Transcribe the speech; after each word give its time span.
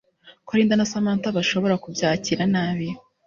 ko 0.45 0.51
Linda 0.57 0.75
na 0.77 0.87
Samantha 0.91 1.27
bashobora 1.37 1.75
kubyakira 1.83 2.43
nabi 2.53 2.87